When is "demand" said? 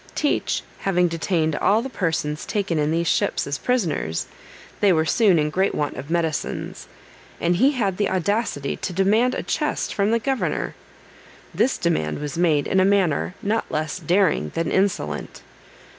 8.93-9.35, 11.77-12.17